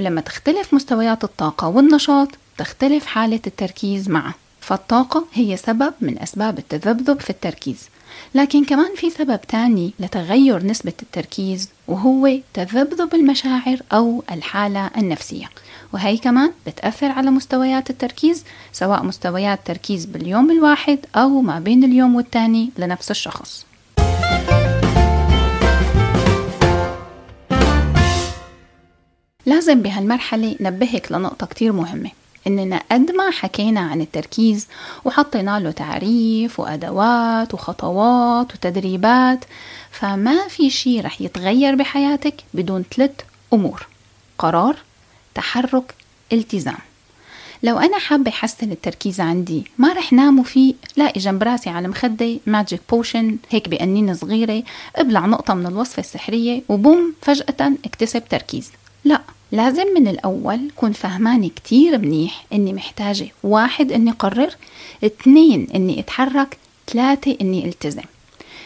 ولما 0.00 0.20
تختلف 0.20 0.74
مستويات 0.74 1.24
الطاقة 1.24 1.68
والنشاط 1.68 2.28
تختلف 2.58 3.06
حالة 3.06 3.40
التركيز 3.46 4.08
معه. 4.08 4.34
فالطاقة 4.60 5.24
هي 5.32 5.56
سبب 5.56 5.94
من 6.00 6.18
أسباب 6.18 6.58
التذبذب 6.58 7.20
في 7.20 7.30
التركيز. 7.30 7.88
لكن 8.34 8.64
كمان 8.64 8.94
في 8.96 9.10
سبب 9.10 9.40
تاني 9.48 9.92
لتغير 10.00 10.66
نسبة 10.66 10.92
التركيز 11.02 11.68
وهو 11.88 12.38
تذبذب 12.54 13.14
المشاعر 13.14 13.78
أو 13.92 14.24
الحالة 14.32 14.90
النفسية. 14.96 15.50
وهي 15.92 16.16
كمان 16.16 16.52
بتأثر 16.66 17.10
على 17.10 17.30
مستويات 17.30 17.90
التركيز 17.90 18.44
سواء 18.72 19.02
مستويات 19.02 19.60
تركيز 19.64 20.04
باليوم 20.04 20.50
الواحد 20.50 20.98
أو 21.16 21.40
ما 21.40 21.58
بين 21.58 21.84
اليوم 21.84 22.14
والتاني 22.14 22.70
لنفس 22.78 23.10
الشخص. 23.10 23.66
لازم 29.50 29.82
بهالمرحلة 29.82 30.56
نبهك 30.60 31.12
لنقطة 31.12 31.46
كتير 31.46 31.72
مهمة 31.72 32.10
إننا 32.46 32.82
قد 32.92 33.10
ما 33.10 33.30
حكينا 33.30 33.80
عن 33.80 34.00
التركيز 34.00 34.66
وحطينا 35.04 35.60
له 35.60 35.70
تعريف 35.70 36.60
وأدوات 36.60 37.54
وخطوات 37.54 38.54
وتدريبات 38.54 39.44
فما 39.90 40.48
في 40.48 40.70
شي 40.70 41.00
رح 41.00 41.20
يتغير 41.20 41.74
بحياتك 41.74 42.34
بدون 42.54 42.84
ثلاث 42.96 43.10
أمور 43.52 43.86
قرار 44.38 44.76
تحرك 45.34 45.94
التزام. 46.32 46.78
لو 47.62 47.78
أنا 47.78 47.98
حابة 47.98 48.30
أحسن 48.30 48.72
التركيز 48.72 49.20
عندي 49.20 49.64
ما 49.78 49.92
رح 49.92 50.12
نام 50.12 50.38
وفيق 50.38 50.74
لاقي 50.96 51.20
جنب 51.20 51.42
راسي 51.42 51.70
على 51.70 51.88
مخدة 51.88 52.36
magic 52.46 52.80
potion 52.90 53.36
هيك 53.50 53.68
بقنينة 53.68 54.14
صغيرة 54.14 54.62
أبلع 54.96 55.26
نقطة 55.26 55.54
من 55.54 55.66
الوصفة 55.66 56.00
السحرية 56.00 56.62
وبوم 56.68 57.14
فجأة 57.22 57.72
اكتسب 57.84 58.22
تركيز. 58.28 58.70
لا. 59.04 59.20
لازم 59.52 59.84
من 59.96 60.08
الأول 60.08 60.70
كون 60.76 60.92
فهماني 60.92 61.48
كتير 61.48 61.98
منيح 61.98 62.44
إني 62.52 62.72
محتاجة 62.72 63.28
واحد 63.42 63.92
إني 63.92 64.10
قرر 64.10 64.54
اثنين 65.04 65.66
إني 65.74 66.00
أتحرك 66.00 66.58
ثلاثة 66.86 67.36
إني 67.40 67.64
ألتزم. 67.64 68.02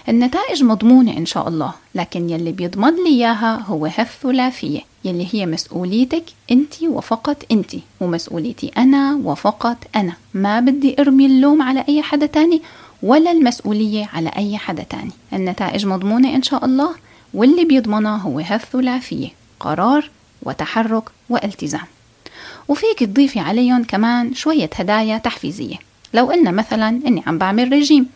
النتائج 0.08 0.64
مضمونة 0.64 1.16
إن 1.16 1.26
شاء 1.26 1.48
الله 1.48 1.74
لكن 1.94 2.30
يلي 2.30 2.52
بيضمن 2.52 2.94
لي 3.04 3.08
إياها 3.08 3.64
هو 3.66 3.86
هالثلاثية 3.86 4.80
يلي 5.04 5.28
هي 5.32 5.46
مسؤوليتك 5.46 6.24
أنت 6.50 6.82
وفقط 6.82 7.36
أنت 7.52 7.76
ومسؤوليتي 8.00 8.70
أنا 8.76 9.20
وفقط 9.24 9.76
أنا. 9.96 10.12
ما 10.34 10.60
بدي 10.60 11.00
أرمي 11.00 11.26
اللوم 11.26 11.62
على 11.62 11.84
أي 11.88 12.02
حدا 12.02 12.26
تاني 12.26 12.62
ولا 13.02 13.30
المسؤولية 13.30 14.10
على 14.12 14.30
أي 14.36 14.58
حدا 14.58 14.82
تاني. 14.82 15.12
النتائج 15.32 15.86
مضمونة 15.86 16.34
إن 16.34 16.42
شاء 16.42 16.64
الله 16.64 16.90
واللي 17.34 17.64
بيضمنها 17.64 18.16
هو 18.16 18.38
هالثلاثية 18.38 19.28
قرار 19.60 20.10
وتحرك 20.44 21.04
والتزام. 21.28 21.86
وفيك 22.68 22.98
تضيفي 22.98 23.40
عليهم 23.40 23.84
كمان 23.84 24.34
شوية 24.34 24.70
هدايا 24.74 25.18
تحفيزية. 25.18 25.76
لو 26.14 26.26
قلنا 26.26 26.50
مثلا 26.50 26.88
إني 26.88 27.22
عم 27.26 27.38
بعمل 27.38 27.72
رجيم 27.72 28.06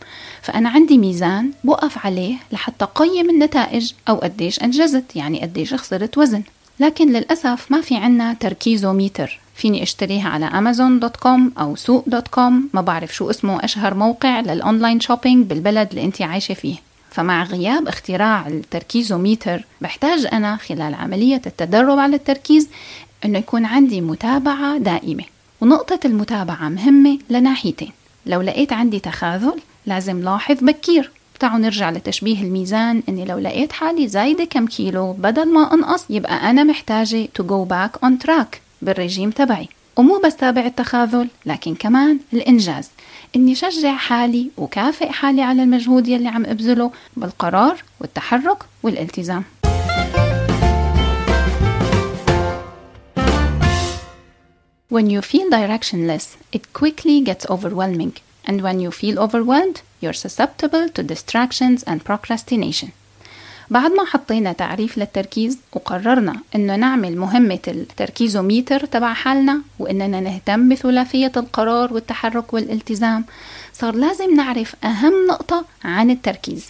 فأنا 0.43 0.69
عندي 0.69 0.99
ميزان 0.99 1.51
بوقف 1.65 2.07
عليه 2.07 2.37
لحتى 2.53 2.87
قيم 2.95 3.31
النتائج 3.31 3.93
أو 4.09 4.15
قديش 4.15 4.63
أنجزت 4.63 5.17
يعني 5.17 5.43
قديش 5.43 5.75
خسرت 5.75 6.19
وزن. 6.19 6.43
لكن 6.81 7.13
للأسف 7.13 7.71
ما 7.71 7.81
في 7.81 7.97
عنا 7.97 8.33
تركيزوميتر. 8.33 9.41
فيني 9.55 9.83
أشتريها 9.83 10.29
على 10.29 10.47
أمازون 10.47 11.01
dot 11.01 11.17
com 11.17 11.53
أو 11.59 11.77
سوق 11.77 12.05
dot 12.07 12.29
com 12.29 12.69
ما 12.75 12.81
بعرف 12.81 13.15
شو 13.15 13.31
اسمه 13.31 13.65
أشهر 13.65 13.95
موقع 13.95 14.41
لل 14.41 14.56
online 14.56 15.01
shopping 15.01 15.47
بالبلد 15.47 15.89
اللي 15.91 16.05
انت 16.05 16.23
عايشة 16.23 16.55
فيه. 16.55 16.77
فمع 17.11 17.45
غياب 17.45 17.89
اختراع 17.89 18.47
التركيزوميتر 18.47 19.65
بحتاج 19.81 20.27
أنا 20.33 20.57
خلال 20.57 20.95
عملية 20.95 21.43
التدرب 21.47 21.99
على 21.99 22.17
التركيز 22.17 22.69
انه 23.25 23.39
يكون 23.39 23.65
عندي 23.65 24.01
متابعة 24.01 24.79
دائمة. 24.79 25.25
ونقطة 25.61 26.01
المتابعة 26.05 26.69
مهمة 26.69 27.19
لناحيتين. 27.31 27.93
لو 28.27 28.41
لقيت 28.41 28.73
عندي 28.73 29.01
تخاذل 29.01 29.61
لازم 29.87 30.23
لاحظ 30.23 30.57
بكير. 30.61 31.11
تعالوا 31.41 31.59
نرجع 31.59 31.91
لتشبيه 31.91 32.43
الميزان 32.43 33.03
إني 33.09 33.25
لو 33.25 33.39
لقيت 33.39 33.73
حالي 33.73 34.09
زايدة 34.09 34.45
كم 34.45 34.67
كيلو 34.67 35.13
بدل 35.13 35.53
ما 35.53 35.75
أنقص 35.75 36.05
يبقى 36.11 36.51
أنا 36.51 36.65
محتاجة 36.65 37.29
to 37.39 37.43
go 37.45 37.69
back 37.71 38.09
on 38.09 38.27
track 38.27 38.59
بالرجيم 38.83 39.31
تبعي. 39.31 39.69
ومو 39.99 40.21
بس 40.25 40.37
تابع 40.37 40.67
التخاذل 40.67 41.29
لكن 41.47 41.75
كمان 41.75 42.19
الإنجاز 42.33 42.91
إني 43.37 43.55
شجع 43.55 43.97
حالي 43.97 44.51
وكافئ 44.57 45.09
حالي 45.11 45.43
على 45.43 45.63
المجهود 45.63 46.09
يلي 46.09 46.29
عم 46.29 46.47
أبذله 46.47 46.93
بالقرار 47.17 47.83
والتحرك 48.01 48.59
والالتزام 48.83 49.45
When 54.91 55.11
you 55.11 55.21
feel 55.21 55.51
directionless, 55.51 56.37
it 56.51 56.73
quickly 56.73 57.21
gets 57.21 57.45
overwhelming. 57.51 58.15
And 58.49 58.63
when 58.63 58.81
you 58.81 58.91
feel 58.91 59.19
overwhelmed, 59.19 59.83
you're 60.01 60.21
susceptible 60.25 60.89
to 60.89 61.03
distractions 61.03 61.83
and 61.83 62.03
procrastination. 62.09 62.93
بعد 63.71 63.91
ما 63.93 64.05
حطينا 64.05 64.53
تعريف 64.53 64.99
للتركيز 64.99 65.59
وقررنا 65.73 66.37
إنه 66.55 66.77
نعمل 66.77 67.17
مهمة 67.17 67.59
التركيزوميتر 67.69 68.87
تبع 68.87 69.13
حالنا 69.13 69.61
وإننا 69.79 70.21
نهتم 70.21 70.69
بثلاثية 70.69 71.33
القرار 71.37 71.95
والتحرك 71.95 72.55
والالتزام 72.55 73.25
صار 73.73 73.95
لازم 73.95 74.35
نعرف 74.35 74.75
أهم 74.85 75.27
نقطة 75.31 75.65
عن 75.85 76.11
التركيز. 76.11 76.67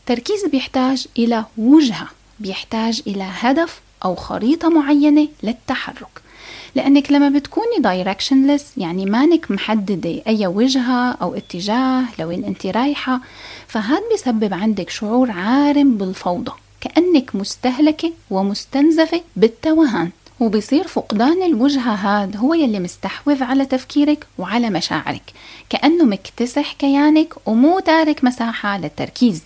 التركيز 0.00 0.44
بيحتاج 0.46 1.06
إلى 1.18 1.44
وجهة 1.58 2.08
بيحتاج 2.40 3.02
إلى 3.06 3.26
هدف 3.40 3.80
أو 4.04 4.14
خريطة 4.14 4.68
معينة 4.68 5.28
للتحرك. 5.42 6.27
لأنك 6.74 7.12
لما 7.12 7.28
بتكوني 7.28 7.76
directionless 7.82 8.62
يعني 8.76 9.06
مانك 9.06 9.50
محددة 9.50 10.22
أي 10.26 10.46
وجهة 10.46 11.12
أو 11.12 11.34
اتجاه 11.34 12.04
لوين 12.18 12.44
أنت 12.44 12.66
رايحة 12.66 13.20
فهذا 13.66 14.02
بيسبب 14.10 14.54
عندك 14.54 14.90
شعور 14.90 15.30
عارم 15.30 15.96
بالفوضى 15.96 16.52
كأنك 16.80 17.36
مستهلكة 17.36 18.12
ومستنزفة 18.30 19.20
بالتوهان 19.36 20.10
وبصير 20.40 20.86
فقدان 20.86 21.42
الوجهة 21.42 21.94
هاد 21.94 22.36
هو 22.36 22.54
يلي 22.54 22.80
مستحوذ 22.80 23.42
على 23.42 23.66
تفكيرك 23.66 24.26
وعلى 24.38 24.70
مشاعرك 24.70 25.32
كأنه 25.70 26.04
مكتسح 26.04 26.72
كيانك 26.72 27.34
ومو 27.46 27.78
تارك 27.80 28.24
مساحة 28.24 28.78
للتركيز 28.78 29.42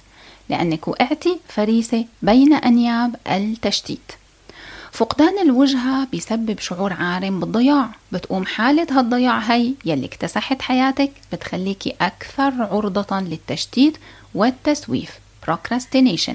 لأنك 0.48 0.88
وقعتي 0.88 1.38
فريسة 1.48 2.04
بين 2.22 2.52
أنياب 2.52 3.16
التشتيت. 3.30 4.12
فقدان 4.92 5.38
الوجهة 5.38 6.04
بيسبب 6.04 6.60
شعور 6.60 6.92
عارم 6.92 7.40
بالضياع. 7.40 7.90
بتقوم 8.12 8.46
حالة 8.46 8.86
هالضياع 8.90 9.38
هي 9.38 9.72
يلي 9.84 10.06
اكتسحت 10.06 10.62
حياتك 10.62 11.12
بتخليكي 11.32 11.94
أكثر 12.00 12.52
عرضة 12.58 13.20
للتشتيت 13.20 13.96
والتسويف. 14.34 15.10
procrastination. 15.46 16.34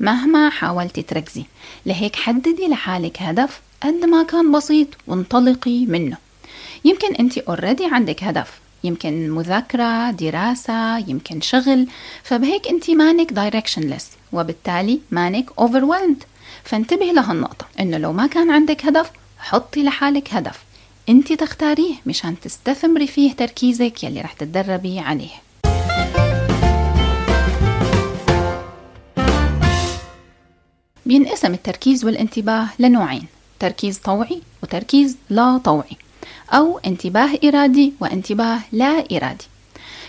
مهما 0.00 0.50
حاولتي 0.50 1.02
تركزي. 1.02 1.44
لهيك 1.86 2.16
حددي 2.16 2.68
لحالك 2.68 3.22
هدف 3.22 3.60
قد 3.82 4.04
ما 4.04 4.22
كان 4.22 4.52
بسيط 4.52 4.88
وانطلقي 5.06 5.86
منه. 5.86 6.16
يمكن 6.84 7.14
انت 7.14 7.38
already 7.38 7.86
عندك 7.86 8.22
هدف. 8.22 8.50
يمكن 8.84 9.30
مذاكرة 9.30 10.10
دراسة 10.10 10.98
يمكن 10.98 11.40
شغل. 11.40 11.86
فبهيك 12.22 12.68
انت 12.68 12.90
مانك 12.90 13.32
directionless. 13.32 14.04
وبالتالي 14.32 15.00
مانك 15.10 15.50
overwhelmed. 15.50 16.33
فانتبهي 16.64 17.12
لهالنقطة 17.12 17.66
إنه 17.80 17.98
لو 17.98 18.12
ما 18.12 18.26
كان 18.26 18.50
عندك 18.50 18.86
هدف 18.86 19.10
حطي 19.38 19.82
لحالك 19.82 20.34
هدف. 20.34 20.64
انت 21.08 21.32
تختاريه 21.32 21.94
مشان 22.06 22.40
تستثمري 22.40 23.06
فيه 23.06 23.32
تركيزك 23.32 24.04
يلي 24.04 24.20
رح 24.20 24.32
تتدربي 24.32 24.98
عليه. 24.98 25.30
بينقسم 31.06 31.54
التركيز 31.54 32.04
والانتباه 32.04 32.68
لنوعين 32.78 33.26
تركيز 33.60 33.98
طوعي 33.98 34.42
وتركيز 34.62 35.16
لا 35.30 35.58
طوعي 35.58 35.96
أو 36.50 36.78
انتباه 36.78 37.38
إرادي 37.44 37.92
وانتباه 38.00 38.58
لا 38.72 39.04
إرادي. 39.12 39.44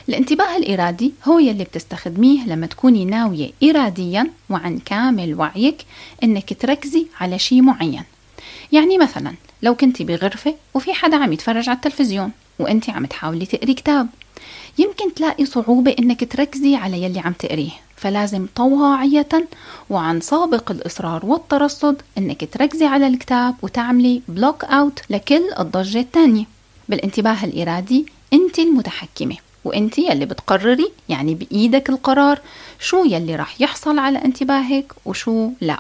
الانتباه 0.10 0.58
الإرادي 0.58 1.14
هو 1.26 1.40
يلي 1.40 1.64
بتستخدميه 1.64 2.46
لما 2.46 2.68
تكوني 2.68 3.06
ناوية 3.06 3.52
إراديا 3.64 4.30
وعن 4.50 4.80
كامل 4.80 5.40
وعيك 5.40 5.86
إنك 6.24 6.62
تركزي 6.62 7.08
على 7.20 7.40
شيء 7.40 7.62
معين. 7.62 8.04
يعني 8.72 8.98
مثلا 8.98 9.34
لو 9.64 9.76
كنتي 9.76 10.04
بغرفة 10.04 10.56
وفي 10.74 10.94
حدا 10.94 11.18
عم 11.18 11.34
يتفرج 11.34 11.70
على 11.70 11.76
التلفزيون 11.76 12.32
وانت 12.60 12.90
عم 12.90 13.06
تحاولي 13.06 13.46
تقري 13.46 13.74
كتاب 13.74 14.08
يمكن 14.78 15.14
تلاقي 15.14 15.46
صعوبة 15.46 15.96
إنك 16.00 16.32
تركزي 16.32 16.76
على 16.76 17.04
يلي 17.04 17.20
عم 17.20 17.34
تقريه. 17.34 17.72
فلازم 17.96 18.48
طواعية 18.56 19.48
وعن 19.90 20.22
سابق 20.22 20.72
الإصرار 20.72 21.26
والترصد 21.26 22.02
إنك 22.18 22.50
تركزي 22.52 22.86
على 22.86 23.08
الكتاب 23.08 23.56
وتعملي 23.62 24.22
بلوك 24.28 24.64
أوت 24.64 25.00
لكل 25.10 25.44
الضجة 25.60 26.00
التانية. 26.00 26.46
بالانتباه 26.90 27.44
الإرادي 27.44 28.06
أنت 28.34 28.60
المتحكمة. 28.60 29.45
وأنت 29.66 29.98
يلي 29.98 30.26
بتقرري 30.26 30.92
يعني 31.10 31.36
بإيدك 31.36 31.90
القرار 31.90 32.40
شو 32.80 33.06
يلي 33.06 33.36
راح 33.36 33.62
يحصل 33.62 34.00
على 34.00 34.26
انتباهك 34.26 34.94
وشو 35.06 35.50
لا. 35.62 35.80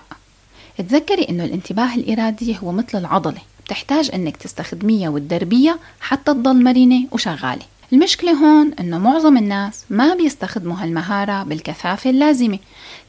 تذكري 0.77 1.29
إنه 1.29 1.45
الانتباه 1.45 1.95
الإرادي 1.95 2.57
هو 2.63 2.71
مثل 2.71 2.97
العضلة 2.97 3.41
بتحتاج 3.65 4.11
إنك 4.13 4.37
تستخدميها 4.37 5.09
وتدربيها 5.09 5.79
حتى 5.99 6.33
تضل 6.33 6.63
مرنة 6.63 7.03
وشغالة. 7.11 7.65
المشكلة 7.93 8.31
هون 8.31 8.73
إنه 8.79 8.97
معظم 8.97 9.37
الناس 9.37 9.83
ما 9.89 10.15
بيستخدموا 10.15 10.77
هالمهارة 10.77 11.43
بالكثافة 11.43 12.09
اللازمة 12.09 12.59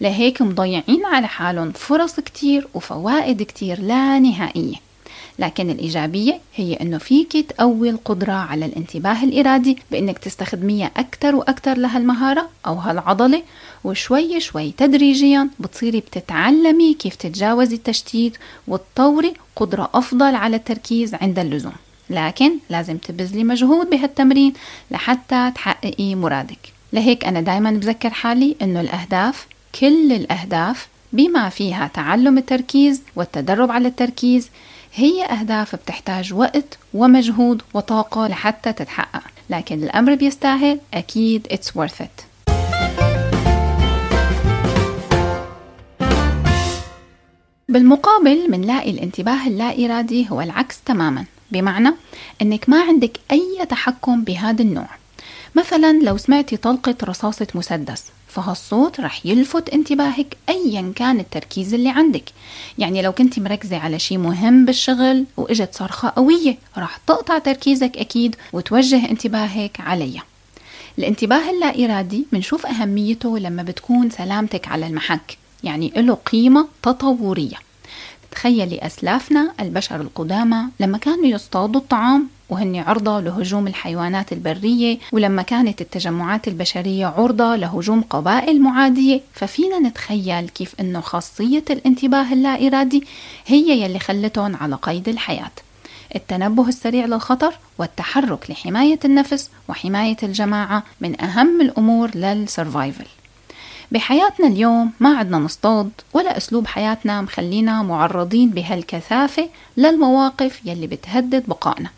لهيك 0.01 0.43
مضيعين 0.43 1.07
على 1.07 1.27
حالهم 1.29 1.73
فرص 1.73 2.21
كتير 2.21 2.69
وفوائد 2.75 3.43
كتير 3.43 3.81
لا 3.81 4.19
نهائية. 4.19 4.86
لكن 5.39 5.71
الإيجابية 5.71 6.41
هي 6.55 6.75
إنه 6.75 6.99
فيك 6.99 7.37
تقوي 7.37 7.91
القدرة 7.91 8.33
على 8.33 8.67
الانتباه 8.67 9.25
الإرادي 9.25 9.79
بإنك 9.91 10.19
تستخدميها 10.19 10.91
أكتر 10.97 11.37
وأكتر 11.37 11.79
لهالمهارة 11.79 12.49
أو 12.67 12.75
هالعضلة 12.75 13.43
وشوي 13.85 14.41
شوي 14.41 14.71
تدريجيا 14.77 15.49
بتصيري 15.61 16.01
بتتعلمي 16.01 16.95
كيف 16.95 17.15
تتجاوزي 17.15 17.75
التشتيت 17.75 18.37
وتطوري 18.69 19.35
قدرة 19.57 19.91
أفضل 19.95 20.35
على 20.35 20.57
التركيز 20.57 21.15
عند 21.15 21.39
اللزوم. 21.39 21.73
لكن 22.11 22.53
لازم 22.71 22.97
تبذلي 22.97 23.45
مجهود 23.45 23.91
بهالتمرين 23.91 24.53
لحتى 24.91 25.53
تحققي 25.55 26.15
مرادك. 26.15 26.59
لهيك 26.93 27.25
أنا 27.25 27.41
دايما 27.41 27.71
بذكر 27.71 28.11
حالي 28.11 28.57
إنه 28.63 28.81
الأهداف 28.81 29.47
كل 29.81 30.13
الأهداف 30.13 30.89
بما 31.13 31.49
فيها 31.49 31.91
تعلم 31.95 32.39
التركيز 32.39 33.03
والتدرب 33.17 33.71
على 33.71 33.89
التركيز 33.89 34.51
هي 34.99 35.25
أهداف 35.25 35.77
بتحتاج 35.77 36.35
وقت 36.35 36.79
ومجهود 36.95 37.63
وطاقة 37.75 38.27
لحتى 38.27 38.73
تتحقق. 38.73 39.23
لكن 39.51 39.83
الأمر 39.83 40.15
بيستاهل 40.15 40.81
أكيد 40.95 41.47
it's 41.47 41.81
worth 41.81 42.01
it. 42.01 42.23
بالمقابل 47.69 48.51
منلاقي 48.51 48.91
الانتباه 48.91 49.47
اللا 49.47 49.85
إرادي 49.85 50.31
هو 50.31 50.41
العكس 50.41 50.81
تماما. 50.81 51.25
بمعنى 51.51 51.93
أنك 52.43 52.69
ما 52.69 52.83
عندك 52.83 53.21
أي 53.33 53.67
تحكم 53.69 54.25
بهذا 54.25 54.63
النوع. 54.63 54.89
مثلا 55.55 55.93
لو 56.03 56.17
سمعتي 56.17 56.57
طلقة 56.57 56.97
رصاصة 57.05 57.47
مسدس 57.55 58.05
فهالصوت 58.37 59.01
رح 59.01 59.27
يلفت 59.27 59.69
انتباهك 59.69 60.37
أيا 60.49 60.93
كان 60.97 61.21
التركيز 61.21 61.75
اللي 61.75 61.89
عندك. 61.89 62.25
يعني 62.79 63.03
لو 63.03 63.13
كنت 63.13 63.39
مركزة 63.39 63.77
على 63.77 63.99
شيء 63.99 64.19
مهم 64.19 64.65
بالشغل 64.65 65.25
وإجت 65.37 65.75
صرخة 65.75 66.13
قوية 66.17 66.59
رح 66.79 66.97
تقطع 67.07 67.39
تركيزك 67.39 67.97
أكيد 67.97 68.37
وتوجه 68.53 69.11
انتباهك 69.11 69.81
عليها. 69.81 70.23
الانتباه 70.99 71.51
اللا 71.51 71.85
إرادي 71.85 72.27
بنشوف 72.33 72.67
أهميته 72.67 73.39
لما 73.39 73.63
بتكون 73.63 74.11
سلامتك 74.11 74.69
على 74.69 74.87
المحك 74.87 75.39
يعني 75.65 75.93
له 75.97 76.15
قيمة 76.15 76.69
تطورية. 76.83 77.57
تخيلي 78.31 78.79
أسلافنا 78.87 79.53
البشر 79.61 80.01
القدامى 80.01 80.63
لما 80.81 80.99
كانوا 80.99 81.27
يصطادوا 81.27 81.81
الطعام 81.81 82.29
وهن 82.51 82.77
عرضة 82.77 83.21
لهجوم 83.21 83.67
الحيوانات 83.67 84.33
البرية 84.33 84.99
ولما 85.13 85.43
كانت 85.43 85.81
التجمعات 85.81 86.49
البشرية 86.49 87.07
عرضة 87.07 87.57
لهجوم 87.57 88.01
قبائل 88.01 88.63
معادية 88.63 89.21
ففينا 89.33 89.79
نتخيل 89.79 90.49
كيف 90.49 90.75
أنه 90.81 91.01
خاصية 91.01 91.65
الانتباه 91.71 92.33
اللا 92.33 92.67
إرادي 92.67 93.05
هي 93.47 93.83
يلي 93.83 93.99
خلتهم 93.99 94.57
على 94.57 94.75
قيد 94.83 95.09
الحياة. 95.09 95.51
التنبه 96.15 96.69
السريع 96.69 97.07
للخطر 97.07 97.55
والتحرك 97.79 98.51
لحماية 98.51 98.99
النفس 99.05 99.51
وحماية 99.69 100.17
الجماعة 100.23 100.83
من 101.01 101.21
أهم 101.21 101.61
الأمور 101.61 102.11
للسرفايفل. 102.15 103.07
بحياتنا 103.93 104.47
اليوم 104.47 104.93
ما 105.01 105.19
عدنا 105.19 105.39
نصطاد 105.39 105.91
ولا 106.13 106.37
أسلوب 106.37 106.67
حياتنا 106.67 107.23
مخلينا 107.23 107.83
معرضين 107.83 108.51
بهالكثافة 108.51 109.49
للمواقف 109.77 110.61
يلي 110.65 110.87
بتهدد 110.87 111.45
بقائنا. 111.47 111.91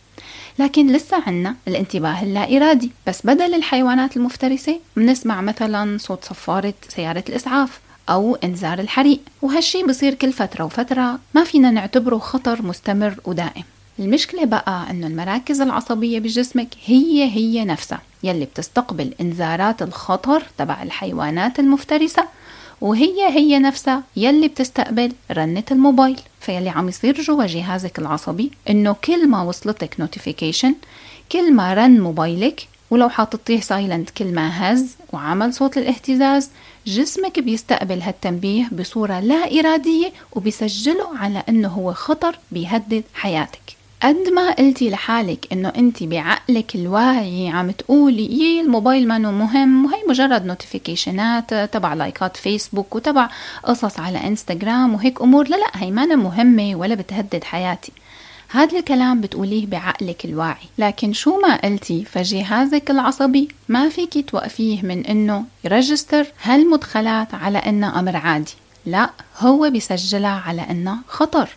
لكن 0.58 0.92
لسه 0.92 1.22
عنا 1.26 1.54
الانتباه 1.68 2.22
اللا 2.22 2.56
إرادي 2.56 2.90
بس 3.06 3.26
بدل 3.26 3.54
الحيوانات 3.54 4.16
المفترسة 4.16 4.80
بنسمع 4.96 5.40
مثلا 5.40 5.98
صوت 5.98 6.24
صفارة 6.24 6.74
سيارة 6.88 7.24
الإسعاف 7.28 7.80
أو 8.08 8.34
إنذار 8.44 8.78
الحريق. 8.78 9.20
وهالشي 9.42 9.82
بصير 9.82 10.14
كل 10.14 10.32
فترة 10.32 10.64
وفترة. 10.64 11.18
ما 11.34 11.44
فينا 11.44 11.70
نعتبره 11.70 12.18
خطر 12.18 12.62
مستمر 12.62 13.14
ودائم. 13.24 13.64
المشكلة 13.98 14.44
بقى 14.44 14.86
أنه 14.90 15.06
المراكز 15.06 15.60
العصبية 15.60 16.18
بجسمك 16.18 16.68
هي 16.86 17.24
هي 17.24 17.64
نفسها 17.64 18.00
يلي 18.22 18.44
بتستقبل 18.44 19.14
إنذارات 19.20 19.82
الخطر 19.82 20.42
تبع 20.58 20.82
الحيوانات 20.82 21.58
المفترسة. 21.58 22.24
وهي 22.80 23.28
هي 23.28 23.58
نفسها 23.58 24.02
يلي 24.16 24.48
بتستقبل 24.48 25.12
رنة 25.32 25.64
الموبايل. 25.70 26.20
فيلي 26.48 26.68
عم 26.68 26.88
يصير 26.88 27.20
جوا 27.20 27.46
جهازك 27.46 27.98
العصبي 27.98 28.50
إنه 28.70 28.96
كل 29.04 29.28
ما 29.28 29.42
وصلتك 29.42 30.00
notification 30.00 30.74
كل 31.32 31.52
ما 31.52 31.74
رن 31.74 32.00
موبايلك 32.00 32.68
ولو 32.90 33.08
حاططيه 33.08 33.60
silent 33.60 34.10
كل 34.10 34.34
ما 34.34 34.72
هز 34.72 34.96
وعمل 35.12 35.54
صوت 35.54 35.78
الاهتزاز 35.78 36.50
جسمك 36.86 37.38
بيستقبل 37.38 38.00
هالتنبيه 38.00 38.68
بصورة 38.72 39.20
لا 39.20 39.60
إرادية 39.60 40.12
وبيسجله 40.32 41.18
على 41.18 41.42
أنه 41.48 41.68
هو 41.68 41.92
خطر 41.92 42.38
بيهدد 42.52 43.04
حياتك. 43.14 43.77
قد 44.02 44.28
ما 44.34 44.50
قلتي 44.50 44.90
لحالك 44.90 45.46
إنه 45.52 45.68
انت 45.68 46.02
بعقلك 46.02 46.74
الواعي 46.74 47.48
عم 47.48 47.70
تقولي 47.70 48.24
يي 48.24 48.60
الموبايل 48.60 49.08
ما 49.08 49.18
مهم. 49.18 49.84
وهي 49.84 50.02
مجرد 50.08 50.44
نوتيفيكيشنات 50.44 51.54
تبع 51.54 51.94
لايكات 51.94 52.36
فيسبوك 52.36 52.94
وتبع 52.96 53.28
قصص 53.64 54.00
على 54.00 54.18
انستغرام 54.26 54.94
وهيك 54.94 55.22
أمور. 55.22 55.48
لا 55.48 55.56
لا 55.56 55.70
هي 55.74 55.90
ما 55.90 56.06
مهمة 56.06 56.76
ولا 56.76 56.94
بتهدد 56.94 57.44
حياتي. 57.44 57.92
هذا 58.48 58.78
الكلام 58.78 59.20
بتقوليه 59.20 59.66
بعقلك 59.66 60.24
الواعي. 60.24 60.68
لكن 60.78 61.12
شو 61.12 61.40
ما 61.40 61.56
قلتي 61.56 62.04
فجهازك 62.04 62.90
العصبي 62.90 63.48
ما 63.68 63.88
فيك 63.88 64.30
توقفيه 64.30 64.82
من 64.82 65.06
إنه 65.06 65.44
يرجستر 65.64 66.26
هالمدخلات 66.42 67.34
على 67.34 67.58
إنها 67.58 67.98
أمر 67.98 68.16
عادي. 68.16 68.54
لا 68.86 69.10
هو 69.38 69.70
بيسجلها 69.70 70.42
على 70.46 70.62
إنها 70.70 70.98
خطر. 71.08 71.48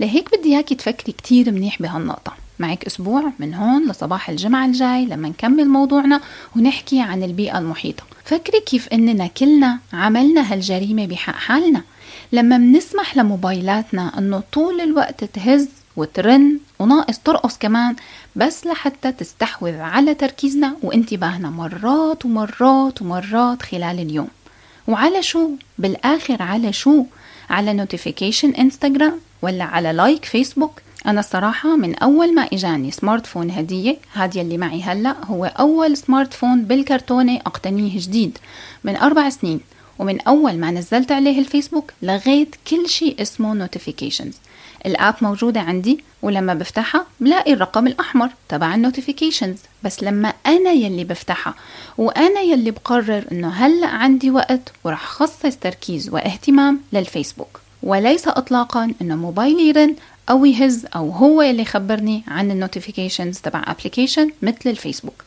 لهيك 0.00 0.38
بدي 0.38 0.54
إياكي 0.54 0.74
تفكري 0.74 1.12
كتير 1.12 1.52
منيح 1.52 1.82
بهالنقطة 1.82 2.32
معك 2.58 2.84
أسبوع 2.84 3.32
من 3.38 3.54
هون 3.54 3.90
لصباح 3.90 4.30
الجمعة 4.30 4.66
الجاي 4.66 5.04
لما 5.04 5.28
نكمل 5.28 5.68
موضوعنا 5.68 6.20
ونحكي 6.56 7.00
عن 7.00 7.22
البيئة 7.22 7.58
المحيطة 7.58 8.02
فكري 8.24 8.60
كيف 8.60 8.88
إننا 8.88 9.26
كلنا 9.26 9.78
عملنا 9.92 10.52
هالجريمة 10.52 11.06
بحق 11.06 11.34
حالنا 11.34 11.82
لما 12.32 12.58
منسمح 12.58 13.16
لموبايلاتنا 13.16 14.18
إنه 14.18 14.42
طول 14.52 14.80
الوقت 14.80 15.24
تهز 15.24 15.68
وترن 15.96 16.58
وناقص 16.78 17.18
ترقص 17.18 17.58
كمان 17.58 17.96
بس 18.36 18.66
لحتى 18.66 19.12
تستحوذ 19.12 19.74
على 19.74 20.14
تركيزنا 20.14 20.76
وانتباهنا 20.82 21.50
مرات 21.50 22.24
ومرات 22.24 23.02
ومرات 23.02 23.62
خلال 23.62 24.00
اليوم 24.00 24.28
وعلى 24.88 25.22
شو؟ 25.22 25.50
بالآخر 25.78 26.42
على 26.42 26.72
شو؟ 26.72 27.04
على 27.50 27.72
notification 27.72 28.50
انستغرام 28.50 29.20
ولا 29.42 29.64
على 29.64 29.92
like 29.92 30.24
فيسبوك. 30.24 30.80
أنا 31.06 31.20
الصراحة 31.20 31.76
من 31.76 31.94
أول 31.94 32.34
ما 32.34 32.42
إجاني 32.42 32.90
smart 32.90 33.26
phone 33.26 33.50
هدية 33.50 33.96
هذا 34.12 34.40
اللي 34.40 34.58
معي 34.58 34.82
هلأ 34.82 35.16
هو 35.24 35.44
أول 35.44 35.96
smart 35.96 36.34
phone 36.34 36.64
بالكرتونة 36.64 37.36
أقتنيه 37.36 38.00
جديد 38.00 38.38
من 38.84 38.96
أربع 38.96 39.28
سنين. 39.28 39.60
ومن 39.98 40.20
أول 40.20 40.58
ما 40.58 40.70
نزلت 40.70 41.12
عليه 41.12 41.38
الفيسبوك 41.38 41.92
لغيت 42.02 42.56
كل 42.70 42.88
شيء 42.88 43.22
اسمه 43.22 43.54
notifications 43.54 44.34
ال 44.86 44.93
app 44.93 45.14
موجودة 45.22 45.60
عندي 45.60 46.04
ولما 46.22 46.54
بفتحها 46.54 47.06
بلاقي 47.20 47.52
الرقم 47.52 47.86
الأحمر 47.86 48.28
تبع 48.48 48.74
ال 48.74 48.80
notifications 48.80 49.58
بس 49.82 50.02
لما 50.02 50.32
أنا 50.46 50.70
يلي 50.70 51.04
بفتحها 51.04 51.54
وأنا 51.98 52.40
يلي 52.40 52.70
بقرر 52.70 53.24
إنه 53.32 53.48
هلأ 53.48 53.86
عندي 53.86 54.30
وقت 54.30 54.72
ورح 54.84 55.04
خصص 55.04 55.56
تركيز 55.60 56.08
واهتمام 56.08 56.80
للفيسبوك. 56.92 57.60
وليس 57.86 58.28
إطلاقا 58.28 58.92
إنه 59.02 59.16
موبايلي 59.16 59.68
يرن 59.68 59.94
أو 60.30 60.44
يهز 60.44 60.86
أو 60.96 61.10
هو 61.10 61.42
اللي 61.42 61.62
يخبرني 61.62 62.22
عن 62.28 62.50
ال 62.50 62.56
notifications 62.56 63.38
تبع 63.38 63.64
application 63.66 64.30
مثل 64.42 64.70
الفيسبوك. 64.70 65.24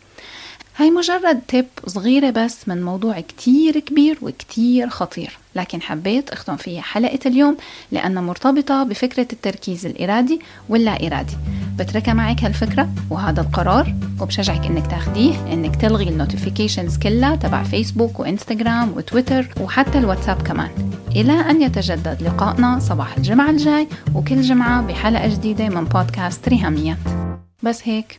هاي 0.79 0.91
مجرد 0.91 1.41
tip 1.47 1.65
صغيرة 1.87 2.29
بس 2.29 2.67
من 2.67 2.83
موضوع 2.83 3.19
كتير 3.19 3.79
كبير 3.79 4.17
وكتير 4.21 4.89
خطير 4.89 5.37
لكن 5.55 5.81
حبيت 5.81 6.29
أختم 6.29 6.55
فيها 6.55 6.81
حلقة 6.81 7.19
اليوم 7.25 7.57
لأنها 7.91 8.21
مرتبطة 8.21 8.83
بفكرة 8.83 9.27
التركيز 9.33 9.85
الإرادي 9.85 10.39
واللا 10.69 11.07
إرادي 11.07 11.37
بتركها 11.75 12.13
معك 12.13 12.43
هالفكرة 12.43 12.89
وهذا 13.09 13.41
القرار 13.41 13.95
وبشجعك 14.21 14.65
إنك 14.65 14.87
تاخديه 14.87 15.53
إنك 15.53 15.75
تلغي 15.75 16.09
ال 16.09 16.15
notifications 16.15 16.97
كلها 16.97 17.35
تبع 17.35 17.63
فيسبوك 17.63 18.19
وإنستغرام 18.19 18.93
وتويتر 18.95 19.47
وحتى 19.61 19.97
الواتساب 19.97 20.41
كمان. 20.41 20.69
إلى 21.15 21.33
أن 21.33 21.61
يتجدد 21.61 22.23
لقائنا 22.23 22.79
صباح 22.79 23.17
الجمعة 23.17 23.49
الجاي 23.49 23.87
وكل 24.15 24.41
جمعة 24.41 24.81
بحلقة 24.81 25.27
جديدة 25.27 25.69
من 25.69 25.83
بودكاست 25.83 26.49
ريهاميات. 26.49 26.97
بس 27.63 27.81
هيك. 27.83 28.18